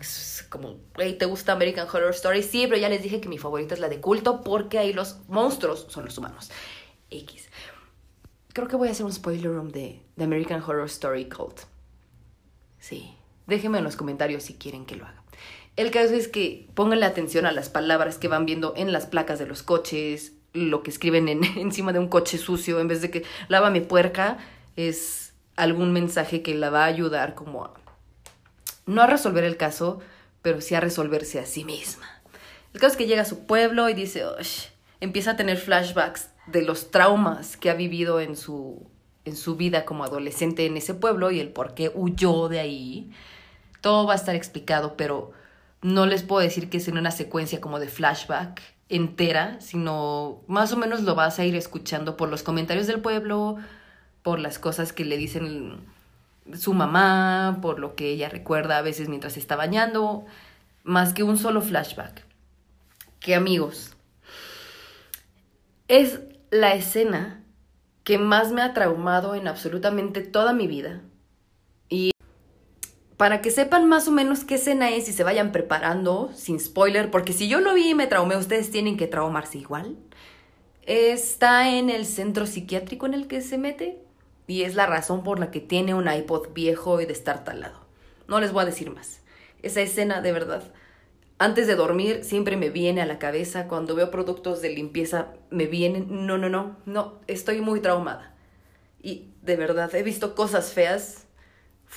[0.00, 2.42] es como, hey, ¿te gusta American Horror Story?
[2.42, 5.20] Sí, pero ya les dije que mi favorita es la de culto porque ahí los
[5.28, 6.50] monstruos son los humanos.
[7.08, 7.48] X.
[8.52, 11.60] creo que voy a hacer un spoiler room de, de American Horror Story Cult.
[12.80, 15.22] Sí, déjenme en los comentarios si quieren que lo haga.
[15.76, 19.38] El caso es que pónganle atención a las palabras que van viendo en las placas
[19.38, 23.10] de los coches, lo que escriben en, encima de un coche sucio, en vez de
[23.10, 24.38] que lava mi puerca,
[24.76, 27.74] es algún mensaje que la va a ayudar como a,
[28.86, 30.00] no a resolver el caso,
[30.42, 32.06] pero sí a resolverse a sí misma.
[32.72, 34.22] El caso es que llega a su pueblo y dice,
[35.00, 38.86] empieza a tener flashbacks de los traumas que ha vivido en su,
[39.24, 43.10] en su vida como adolescente en ese pueblo y el por qué huyó de ahí.
[43.80, 45.32] Todo va a estar explicado, pero
[45.82, 50.72] no les puedo decir que es en una secuencia como de flashback entera, sino más
[50.72, 53.56] o menos lo vas a ir escuchando por los comentarios del pueblo,
[54.22, 55.80] por las cosas que le dicen
[56.54, 60.24] su mamá, por lo que ella recuerda a veces mientras está bañando,
[60.84, 62.24] más que un solo flashback.
[63.20, 63.96] Que amigos,
[65.88, 67.42] es la escena
[68.04, 71.00] que más me ha traumado en absolutamente toda mi vida.
[73.16, 77.10] Para que sepan más o menos qué escena es y se vayan preparando, sin spoiler,
[77.10, 79.96] porque si yo lo vi y me traumé, ustedes tienen que traumarse igual.
[80.82, 83.98] Está en el centro psiquiátrico en el que se mete
[84.46, 87.86] y es la razón por la que tiene un iPod viejo y de estar talado.
[88.28, 89.20] No les voy a decir más.
[89.62, 90.62] Esa escena, de verdad,
[91.38, 95.66] antes de dormir siempre me viene a la cabeza, cuando veo productos de limpieza me
[95.66, 98.34] vienen, no, no, no, no, estoy muy traumada.
[99.02, 101.25] Y de verdad, he visto cosas feas.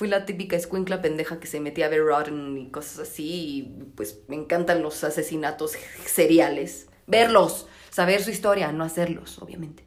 [0.00, 3.62] Fui la típica escuincla pendeja que se metía a ver Rotten y cosas así, y
[3.94, 5.72] pues me encantan los asesinatos
[6.06, 6.88] seriales.
[7.06, 9.84] Verlos, saber su historia, no hacerlos, obviamente.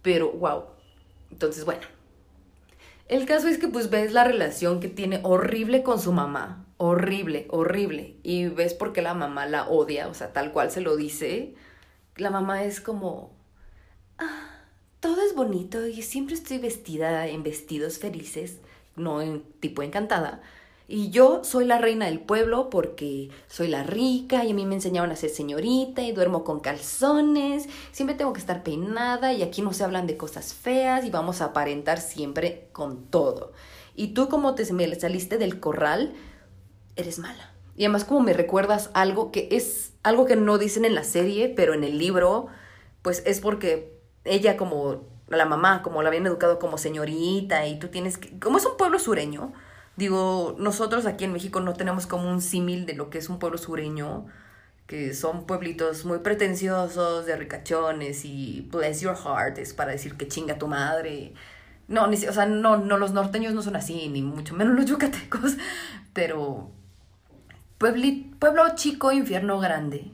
[0.00, 0.64] Pero, wow.
[1.30, 1.82] Entonces, bueno.
[3.08, 7.44] El caso es que pues ves la relación que tiene horrible con su mamá horrible,
[7.50, 8.16] horrible.
[8.22, 11.54] Y ves por qué la mamá la odia, o sea, tal cual se lo dice.
[12.16, 13.36] La mamá es como,
[14.16, 14.62] ah,
[15.00, 18.60] todo es bonito y siempre estoy vestida en vestidos felices,
[18.96, 20.40] no en tipo encantada.
[20.88, 24.74] Y yo soy la reina del pueblo porque soy la rica y a mí me
[24.74, 29.62] enseñaron a ser señorita y duermo con calzones, siempre tengo que estar peinada y aquí
[29.62, 33.52] no se hablan de cosas feas y vamos a aparentar siempre con todo.
[33.94, 36.12] Y tú como te saliste del corral,
[36.96, 37.52] eres mala.
[37.76, 41.48] Y además como me recuerdas algo que es algo que no dicen en la serie,
[41.48, 42.48] pero en el libro,
[43.02, 45.04] pues es porque ella como
[45.36, 48.76] la mamá, como la habían educado como señorita y tú tienes que, como es un
[48.76, 49.52] pueblo sureño,
[49.96, 53.38] digo, nosotros aquí en México no tenemos como un símil de lo que es un
[53.38, 54.26] pueblo sureño,
[54.86, 60.28] que son pueblitos muy pretenciosos, de ricachones y bless your heart, es para decir que
[60.28, 61.34] chinga tu madre.
[61.88, 64.86] No, ni, o sea, no, no, los norteños no son así, ni mucho menos los
[64.86, 65.56] yucatecos,
[66.12, 66.70] pero
[67.78, 70.10] pueblo chico, infierno grande.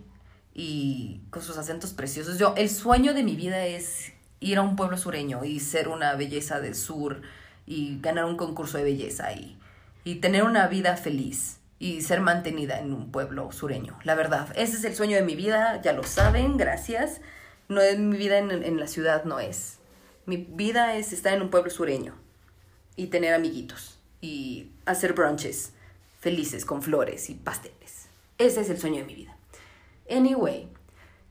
[0.54, 2.38] Y con sus acentos preciosos.
[2.38, 6.14] Yo, el sueño de mi vida es ir a un pueblo sureño y ser una
[6.14, 7.22] belleza del sur
[7.66, 9.58] y ganar un concurso de belleza y,
[10.04, 13.98] y tener una vida feliz y ser mantenida en un pueblo sureño.
[14.04, 17.20] La verdad, ese es el sueño de mi vida, ya lo saben, gracias.
[17.68, 19.78] No es mi vida en, en la ciudad, no es.
[20.26, 22.14] Mi vida es estar en un pueblo sureño
[22.96, 25.72] y tener amiguitos y hacer brunches
[26.20, 28.08] felices con flores y pasteles.
[28.38, 29.36] Ese es el sueño de mi vida.
[30.10, 30.68] Anyway,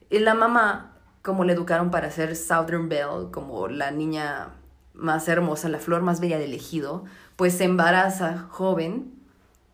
[0.10, 0.97] la mamá,
[1.28, 4.54] como le educaron para ser Southern Belle, como la niña
[4.94, 7.04] más hermosa, la flor más bella del ejido,
[7.36, 9.12] pues se embaraza joven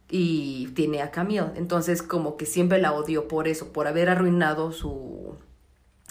[0.10, 1.52] y tiene a Camille.
[1.54, 5.36] Entonces como que siempre la odió por eso, por haber arruinado su,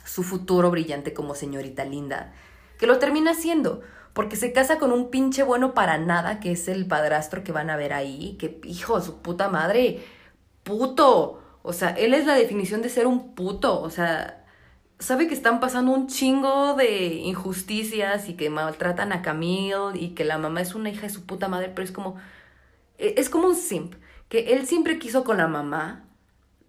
[0.04, 2.32] su futuro brillante como señorita linda,
[2.78, 3.80] que lo termina haciendo
[4.12, 7.68] porque se casa con un pinche bueno para nada, que es el padrastro que van
[7.68, 10.04] a ver ahí, que hijo de su puta madre,
[10.62, 11.42] puto.
[11.62, 13.80] O sea, él es la definición de ser un puto.
[13.80, 14.41] O sea,
[15.02, 20.24] sabe que están pasando un chingo de injusticias y que maltratan a Camille y que
[20.24, 22.16] la mamá es una hija de su puta madre, pero es como,
[22.98, 23.94] e, es como un simp,
[24.28, 26.04] que él siempre quiso con la mamá,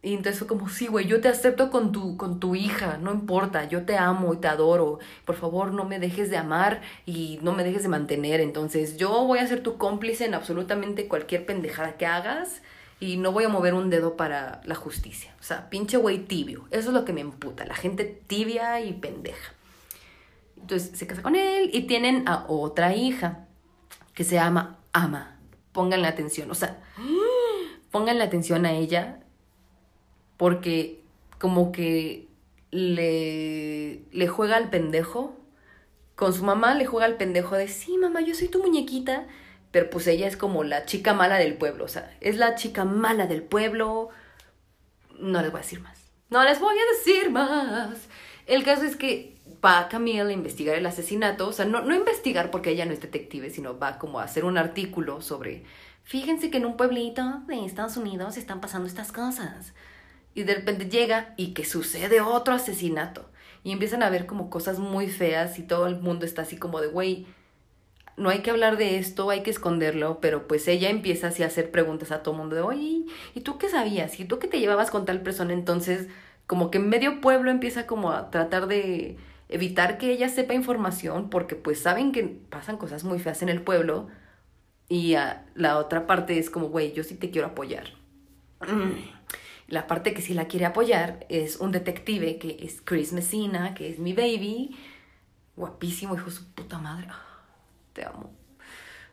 [0.01, 3.13] y entonces fue como, sí, güey, yo te acepto con tu, con tu hija, no
[3.13, 4.99] importa, yo te amo y te adoro.
[5.23, 8.41] Por favor, no me dejes de amar y no me dejes de mantener.
[8.41, 12.61] Entonces, yo voy a ser tu cómplice en absolutamente cualquier pendejada que hagas
[13.03, 15.35] y no voy a mover un dedo para la justicia.
[15.41, 16.65] O sea, pinche güey tibio.
[16.71, 19.51] Eso es lo que me emputa, la gente tibia y pendeja.
[20.55, 23.45] Entonces, se casa con él y tienen a otra hija
[24.13, 25.37] que se llama Ama.
[25.73, 26.81] Pónganle atención, o sea,
[27.91, 29.19] pónganle atención a ella
[30.37, 31.03] porque
[31.39, 32.29] como que
[32.71, 35.35] le, le juega al pendejo.
[36.15, 39.27] Con su mamá le juega al pendejo de, sí, mamá, yo soy tu muñequita.
[39.73, 41.85] Pero pues ella es como la chica mala del pueblo.
[41.85, 44.09] O sea, es la chica mala del pueblo.
[45.19, 45.99] No les voy a decir más.
[46.29, 47.97] No les voy a decir más.
[48.45, 52.51] El caso es que va Camille a investigar el asesinato, o sea, no, no investigar
[52.51, 55.63] porque ella no es detective, sino va como a hacer un artículo sobre,
[56.03, 59.73] fíjense que en un pueblito de Estados Unidos están pasando estas cosas.
[60.35, 63.27] Y de repente llega y que sucede otro asesinato.
[63.63, 66.79] Y empiezan a ver como cosas muy feas y todo el mundo está así como
[66.79, 67.25] de, güey,
[68.17, 71.47] no hay que hablar de esto, hay que esconderlo, pero pues ella empieza así a
[71.47, 74.19] hacer preguntas a todo mundo de, oye, ¿y tú qué sabías?
[74.19, 75.53] ¿Y tú qué te llevabas con tal persona?
[75.53, 76.07] Entonces,
[76.45, 79.17] como que medio pueblo empieza como a tratar de
[79.49, 83.61] evitar que ella sepa información porque pues saben que pasan cosas muy feas en el
[83.61, 84.07] pueblo
[84.89, 85.15] y
[85.55, 87.87] la otra parte es como, güey, yo sí te quiero apoyar.
[89.67, 93.89] La parte que sí la quiere apoyar es un detective que es Chris Messina, que
[93.89, 94.77] es mi baby,
[95.55, 97.07] guapísimo, hijo de su puta madre.
[97.93, 98.31] Te amo.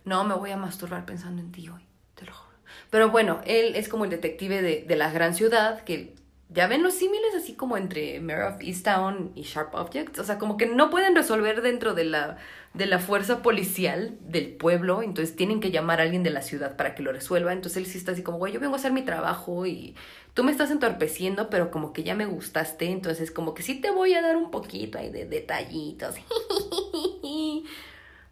[0.05, 2.57] No me voy a masturbar pensando en ti hoy, te lo juro.
[2.91, 6.15] Pero bueno, él es como el detective de, de la gran ciudad que
[6.53, 10.19] ya ven los símiles así como entre Mayor of Easttown y Sharp Objects.
[10.19, 12.39] O sea, como que no pueden resolver dentro de la,
[12.75, 15.03] de la fuerza policial del pueblo.
[15.03, 17.53] Entonces tienen que llamar a alguien de la ciudad para que lo resuelva.
[17.53, 19.95] Entonces él sí está así como, güey, yo vengo a hacer mi trabajo y
[20.35, 22.87] tú me estás entorpeciendo, pero como que ya me gustaste.
[22.87, 26.17] Entonces como que sí te voy a dar un poquito ahí de detallitos.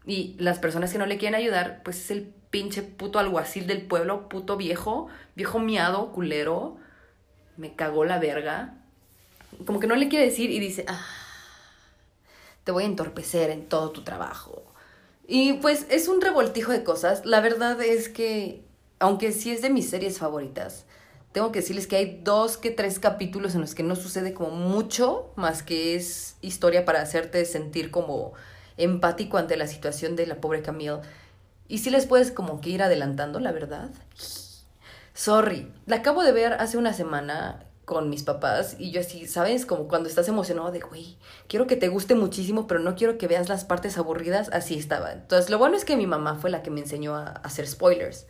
[0.08, 3.82] y las personas que no le quieren ayudar, pues es el pinche puto alguacil del
[3.82, 6.78] pueblo, puto viejo, viejo miado, culero
[7.58, 8.74] me cagó la verga.
[9.66, 11.04] Como que no le quiere decir y dice, ah,
[12.64, 14.64] te voy a entorpecer en todo tu trabajo.
[15.26, 17.26] Y pues es un revoltijo de cosas.
[17.26, 18.64] La verdad es que,
[18.98, 20.86] aunque sí es de mis series favoritas,
[21.32, 24.52] tengo que decirles que hay dos que tres capítulos en los que no sucede como
[24.52, 28.32] mucho, más que es historia para hacerte sentir como
[28.78, 31.00] empático ante la situación de la pobre Camille.
[31.68, 33.90] Y sí les puedes como que ir adelantando, la verdad.
[35.12, 39.66] Sorry, la acabo de ver hace una semana con mis papás y yo así, ¿sabes?
[39.66, 41.16] Como cuando estás emocionado de, güey,
[41.48, 45.12] quiero que te guste muchísimo, pero no quiero que veas las partes aburridas, así estaba.
[45.12, 48.26] Entonces, lo bueno es que mi mamá fue la que me enseñó a, hacer spoilers.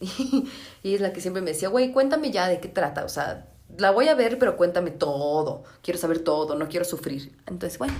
[0.00, 3.46] y es la que siempre me decía, güey, cuéntame ya de qué trata, o sea,
[3.78, 7.36] la voy a ver, pero cuéntame todo, quiero saber todo, no quiero sufrir.
[7.46, 7.94] Entonces, bueno,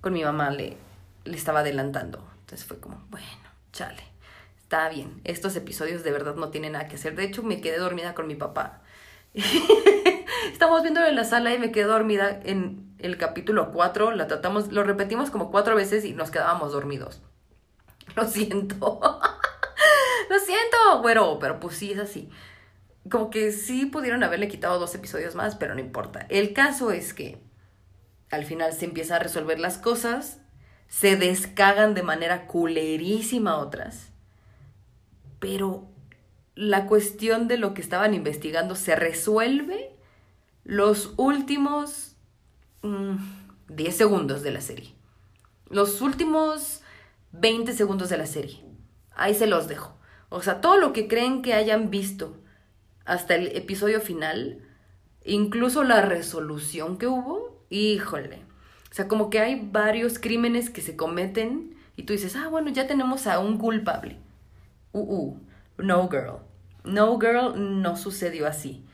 [0.00, 0.76] con mi mamá le,
[1.24, 2.26] le estaba adelantando.
[2.40, 3.26] Entonces fue como, bueno,
[3.72, 4.14] chale
[4.74, 7.14] está bien, estos episodios de verdad no tienen nada que hacer.
[7.14, 8.80] De hecho, me quedé dormida con mi papá.
[10.52, 14.10] Estamos viéndolo en la sala y me quedé dormida en el capítulo 4.
[14.12, 17.22] La tratamos, lo repetimos como cuatro veces y nos quedábamos dormidos.
[18.16, 19.00] Lo siento.
[20.30, 22.28] lo siento, bueno, pero pues sí es así.
[23.08, 26.26] Como que sí pudieron haberle quitado dos episodios más, pero no importa.
[26.28, 27.38] El caso es que
[28.30, 30.40] al final se empieza a resolver las cosas,
[30.94, 34.14] se descagan de manera culerísima otras
[35.44, 35.86] pero
[36.54, 39.94] la cuestión de lo que estaban investigando se resuelve
[40.64, 42.16] los últimos
[42.80, 44.94] 10 mm, segundos de la serie.
[45.68, 46.80] Los últimos
[47.32, 48.64] 20 segundos de la serie.
[49.14, 49.98] Ahí se los dejo.
[50.30, 52.38] O sea, todo lo que creen que hayan visto
[53.04, 54.66] hasta el episodio final,
[55.26, 58.43] incluso la resolución que hubo, híjole.
[58.94, 62.70] O sea, como que hay varios crímenes que se cometen y tú dices, ah, bueno,
[62.70, 64.18] ya tenemos a un culpable
[64.92, 65.36] uh, uh,
[65.78, 66.38] no girl.
[66.84, 68.84] No girl no sucedió así.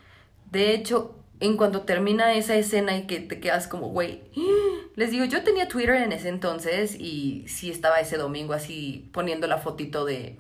[0.51, 4.23] De hecho, en cuanto termina esa escena y que te quedas como, güey,
[4.97, 9.49] les digo, yo tenía Twitter en ese entonces y sí estaba ese domingo así poniendo
[9.49, 10.39] la fotito de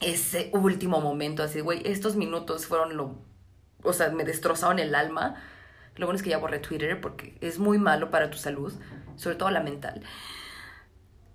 [0.00, 3.16] ese último momento, así, güey, estos minutos fueron lo,
[3.82, 5.42] o sea, me destrozaron el alma.
[5.96, 8.72] Lo bueno es que ya borré Twitter porque es muy malo para tu salud,
[9.16, 10.02] sobre todo la mental.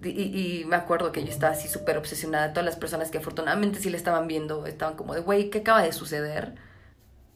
[0.03, 2.53] Y, me acuerdo que yo estaba así súper obsesionada.
[2.53, 5.81] Todas las personas que afortunadamente sí le estaban viendo estaban como de, güey, ¿qué acaba
[5.81, 6.55] de suceder?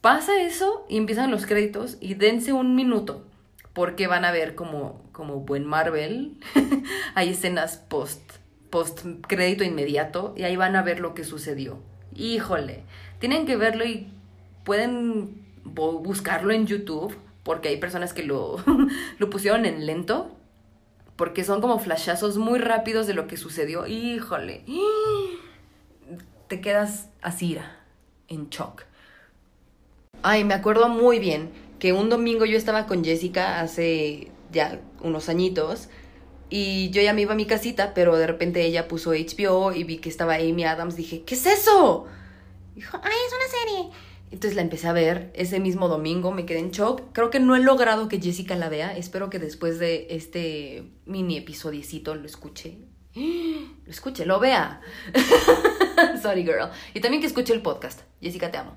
[0.00, 3.24] Pasa eso y empiezan los créditos y dense un minuto
[3.72, 6.38] porque van a ver como, como buen Marvel.
[7.14, 8.20] Hay escenas post,
[8.70, 11.80] post crédito inmediato y ahí van a ver lo que sucedió.
[12.14, 12.84] Híjole,
[13.18, 14.12] tienen que verlo y
[14.64, 18.56] pueden buscarlo en YouTube porque hay personas que lo,
[19.18, 20.30] lo pusieron en lento
[21.16, 23.86] porque son como flashazos muy rápidos de lo que sucedió.
[23.86, 24.64] Híjole,
[26.48, 27.58] te quedas así,
[28.28, 28.84] en shock.
[30.22, 35.28] Ay, me acuerdo muy bien que un domingo yo estaba con Jessica hace ya unos
[35.28, 35.88] añitos
[36.48, 39.84] y yo ya me iba a mi casita, pero de repente ella puso HBO y
[39.84, 40.96] vi que estaba Amy Adams.
[40.96, 42.06] Dije, ¿qué es eso?
[42.74, 43.90] Dijo, ay, es una serie.
[44.32, 47.02] Entonces la empecé a ver ese mismo domingo, me quedé en shock.
[47.12, 48.96] Creo que no he logrado que Jessica la vea.
[48.96, 52.78] Espero que después de este mini episodiecito lo escuche.
[53.84, 54.80] Lo escuche, lo vea.
[56.22, 56.70] Sorry, girl.
[56.94, 58.00] Y también que escuche el podcast.
[58.22, 58.76] Jessica, te amo.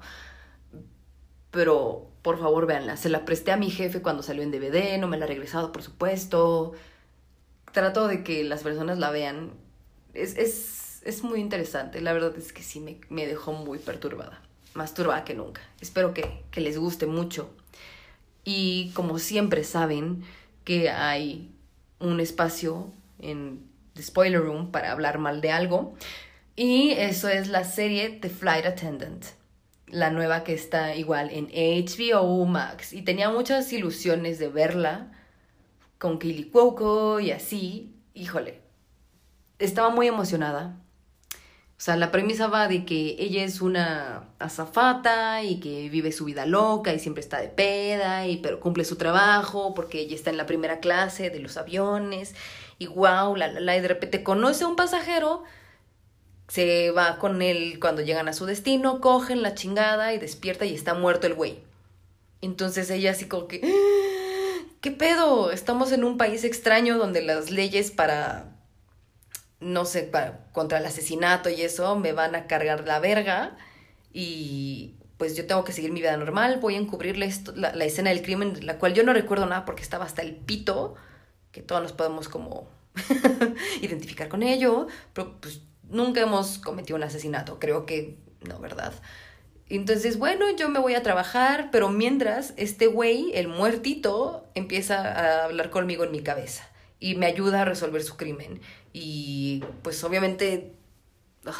[1.51, 2.97] pero por favor véanla.
[2.97, 5.71] Se la presté a mi jefe cuando salió en DVD, no me la ha regresado,
[5.71, 6.73] por supuesto.
[7.71, 9.53] Trato de que las personas la vean.
[10.13, 14.41] Es, es, es muy interesante, la verdad es que sí me, me dejó muy perturbada,
[14.75, 15.61] más turbada que nunca.
[15.81, 17.49] Espero que, que les guste mucho.
[18.43, 20.23] Y como siempre saben
[20.63, 21.51] que hay
[21.99, 25.95] un espacio en The Spoiler Room para hablar mal de algo.
[26.55, 29.25] Y eso es la serie The Flight Attendant,
[29.87, 32.93] la nueva que está igual en HBO Max.
[32.93, 35.11] Y tenía muchas ilusiones de verla
[35.97, 37.93] con Kaylee Cuoco y así.
[38.13, 38.61] Híjole,
[39.59, 40.77] estaba muy emocionada.
[41.77, 46.23] O sea, la premisa va de que ella es una azafata y que vive su
[46.23, 50.29] vida loca y siempre está de peda, y, pero cumple su trabajo porque ella está
[50.29, 52.33] en la primera clase de los aviones
[52.79, 55.43] y wow, la, la, y de repente conoce a un pasajero,
[56.47, 60.73] se va con él cuando llegan a su destino, cogen la chingada y despierta y
[60.75, 61.59] está muerto el güey.
[62.41, 65.51] Entonces ella así como que, ah, ¿qué pedo?
[65.51, 68.54] Estamos en un país extraño donde las leyes para
[69.65, 73.57] no sé, para, contra el asesinato y eso, me van a cargar la verga
[74.13, 77.85] y pues yo tengo que seguir mi vida normal, voy a encubrirle esto, la, la,
[77.85, 80.93] escena del crimen, la cual yo no recuerdo nada porque estaba hasta el pito,
[81.51, 82.69] que todos nos podemos como
[83.81, 88.93] identificar con ello, pero pues nunca hemos cometido un asesinato, creo que no, ¿verdad?
[89.67, 95.45] Entonces, bueno, yo me voy a trabajar, pero mientras este güey, el muertito, empieza a
[95.45, 98.61] hablar conmigo en mi cabeza y me ayuda a resolver su crimen.
[98.93, 100.75] Y pues obviamente
[101.45, 101.53] ugh,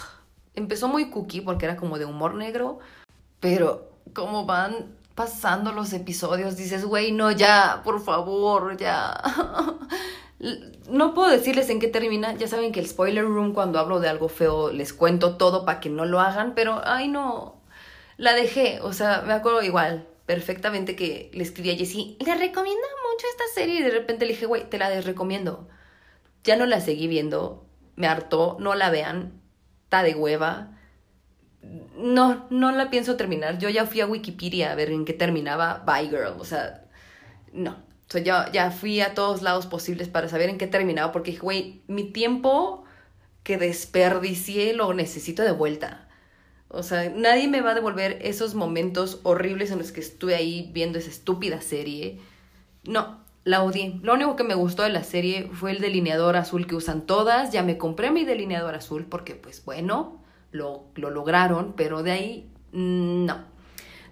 [0.56, 2.80] empezó muy cookie porque era como de humor negro,
[3.40, 9.22] pero como van pasando los episodios, dices, güey, no, ya, por favor, ya.
[10.90, 14.10] no puedo decirles en qué termina, ya saben que el spoiler room cuando hablo de
[14.10, 17.56] algo feo les cuento todo para que no lo hagan, pero ay no,
[18.18, 22.88] la dejé, o sea, me acuerdo igual, perfectamente que le escribí a Jessie, le recomiendo
[23.12, 25.68] mucho esta serie y de repente le dije, güey, te la desrecomiendo.
[26.44, 27.66] Ya no la seguí viendo,
[27.96, 29.42] me hartó, no la vean,
[29.84, 30.72] está de hueva.
[31.98, 33.58] No, no la pienso terminar.
[33.58, 36.86] Yo ya fui a Wikipedia a ver en qué terminaba Bye Girl, o sea,
[37.54, 37.72] no.
[38.08, 41.32] O sea, ya, ya fui a todos lados posibles para saber en qué terminaba porque
[41.32, 42.84] dije, güey, mi tiempo
[43.44, 46.05] que desperdicié lo necesito de vuelta.
[46.68, 50.72] O sea, nadie me va a devolver esos momentos horribles en los que estuve ahí
[50.74, 52.20] viendo esa estúpida serie.
[52.84, 54.00] No, la odié.
[54.02, 57.52] Lo único que me gustó de la serie fue el delineador azul que usan todas.
[57.52, 62.50] Ya me compré mi delineador azul porque, pues bueno, lo, lo lograron, pero de ahí
[62.72, 63.46] no.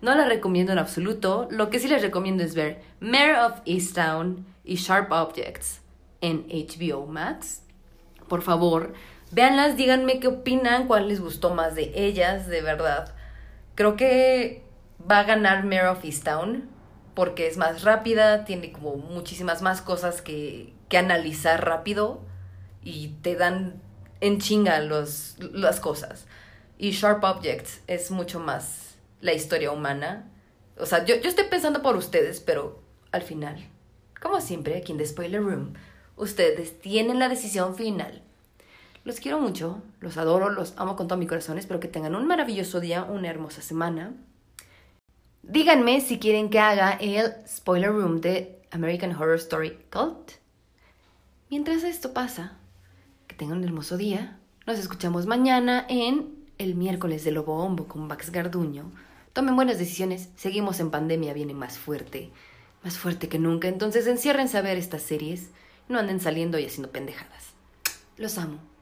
[0.01, 1.47] No la recomiendo en absoluto.
[1.49, 5.81] Lo que sí les recomiendo es ver Mayor of Easttown y Sharp Objects
[6.21, 7.63] en HBO Max.
[8.27, 8.93] Por favor,
[9.33, 13.15] Véanlas, díganme qué opinan, cuál les gustó más de ellas, de verdad.
[13.73, 14.63] Creo que
[15.09, 16.69] va a ganar Mare of Easttown
[17.15, 22.21] porque es más rápida, tiene como muchísimas más cosas que, que analizar rápido
[22.83, 23.81] y te dan
[24.21, 26.27] en chinga los, las cosas.
[26.77, 30.29] Y Sharp Objects es mucho más la historia humana.
[30.77, 33.67] O sea, yo, yo estoy pensando por ustedes, pero al final,
[34.21, 35.73] como siempre, aquí en The Spoiler Room,
[36.17, 38.21] ustedes tienen la decisión final.
[39.05, 41.57] Los quiero mucho, los adoro, los amo con todo mi corazón.
[41.57, 44.13] Espero que tengan un maravilloso día, una hermosa semana.
[45.41, 50.31] Díganme si quieren que haga el spoiler room de American Horror Story Cult.
[51.49, 52.57] Mientras esto pasa,
[53.27, 54.39] que tengan un hermoso día.
[54.65, 58.89] Nos escuchamos mañana en el miércoles de Lobo Hombo con Max Garduño.
[59.33, 60.29] Tomen buenas decisiones.
[60.37, 62.31] Seguimos en pandemia, viene más fuerte,
[62.85, 63.67] más fuerte que nunca.
[63.67, 65.49] Entonces enciérrense a ver estas series.
[65.89, 67.51] No anden saliendo y haciendo pendejadas.
[68.15, 68.72] Los amo.